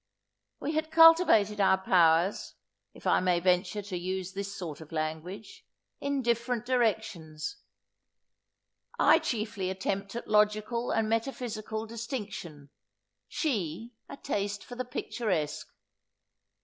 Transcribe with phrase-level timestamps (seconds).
[0.59, 2.55] We had cultivated our powers
[2.91, 5.63] (if I may venture to use this sort of language)
[5.99, 7.57] in different directions;
[8.97, 12.71] I chiefly an attempt at logical and metaphysical distinction,
[13.27, 15.67] she a taste for the picturesque.